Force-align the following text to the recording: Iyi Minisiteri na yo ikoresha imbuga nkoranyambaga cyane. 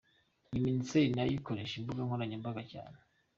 Iyi 0.51 0.65
Minisiteri 0.67 1.15
na 1.15 1.23
yo 1.27 1.31
ikoresha 1.39 1.73
imbuga 1.77 2.01
nkoranyambaga 2.05 2.61
cyane. 2.71 2.97